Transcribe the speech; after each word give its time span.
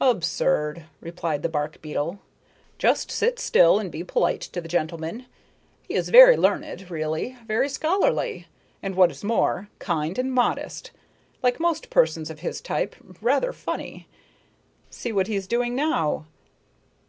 "Absurd," 0.00 0.86
replied 1.00 1.42
the 1.44 1.48
bark 1.48 1.80
beetle, 1.80 2.18
"just 2.78 3.12
sit 3.12 3.38
still 3.38 3.78
and 3.78 3.92
be 3.92 4.02
polite 4.02 4.40
to 4.40 4.60
the 4.60 4.66
gentleman. 4.66 5.26
He 5.86 5.94
is 5.94 6.08
very 6.08 6.36
learned, 6.36 6.90
really, 6.90 7.36
very 7.46 7.68
scholarly, 7.68 8.48
and 8.82 8.96
what 8.96 9.12
is 9.12 9.22
more, 9.22 9.68
kind 9.78 10.18
and 10.18 10.32
modest 10.32 10.88
and, 10.92 11.44
like 11.44 11.60
most 11.60 11.90
persons 11.90 12.28
of 12.28 12.40
his 12.40 12.60
type, 12.60 12.96
rather 13.20 13.52
funny. 13.52 14.08
See 14.90 15.12
what 15.12 15.28
he's 15.28 15.46
doing 15.46 15.76
now!" 15.76 16.26